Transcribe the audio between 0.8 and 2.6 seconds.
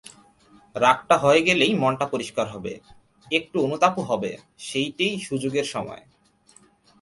রাগটা হয়ে গেলেই মনটা পরিষ্কার